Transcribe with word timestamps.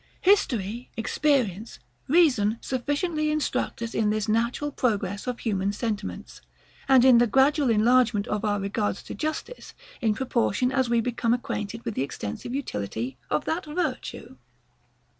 History, 0.21 0.89
experience, 0.97 1.77
reason 2.07 2.57
sufficiently 2.59 3.29
instruct 3.29 3.83
us 3.83 3.93
in 3.93 4.09
this 4.09 4.27
natural 4.27 4.71
progress 4.71 5.27
of 5.27 5.41
human 5.41 5.71
sentiments, 5.73 6.41
and 6.89 7.05
in 7.05 7.19
the 7.19 7.27
gradual 7.27 7.69
enlargement 7.69 8.25
of 8.27 8.43
our 8.43 8.59
regards 8.59 9.03
to 9.03 9.13
justice, 9.13 9.75
in 10.01 10.15
proportion 10.15 10.71
as 10.71 10.89
we 10.89 11.01
become 11.01 11.35
acquainted 11.35 11.85
with 11.85 11.93
the 11.93 12.01
extensive 12.01 12.55
utility 12.55 13.15
of 13.29 13.45
that 13.45 13.67
virtue. 13.67 14.37